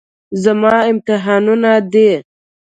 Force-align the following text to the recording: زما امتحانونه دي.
زما 0.43 0.75
امتحانونه 0.91 1.73
دي. 1.93 2.11